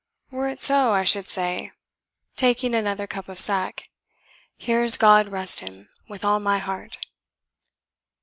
Were 0.31 0.47
it 0.49 0.63
so, 0.63 0.93
I 0.93 1.03
should 1.03 1.29
say" 1.29 1.73
(taking 2.35 2.73
another 2.73 3.05
cup 3.05 3.29
of 3.29 3.37
sack) 3.37 3.87
"Here's 4.57 4.97
God 4.97 5.27
rest 5.27 5.59
him, 5.59 5.89
with 6.09 6.25
all 6.25 6.39
my 6.39 6.57
heart." 6.57 6.97